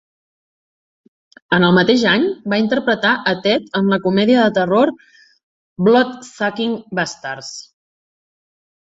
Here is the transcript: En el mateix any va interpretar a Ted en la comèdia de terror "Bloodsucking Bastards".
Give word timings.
En 1.57 1.65
el 1.65 1.73
mateix 1.77 2.05
any 2.11 2.23
va 2.53 2.57
interpretar 2.61 3.11
a 3.31 3.33
Ted 3.43 3.67
en 3.81 3.91
la 3.95 3.99
comèdia 4.07 4.47
de 4.47 4.55
terror 4.57 4.93
"Bloodsucking 5.89 6.75
Bastards". 7.01 7.53